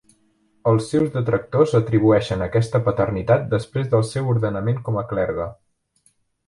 [0.69, 5.51] Els seus detractors atribueixen aquesta paternitat després del seu ordenament com a clergue.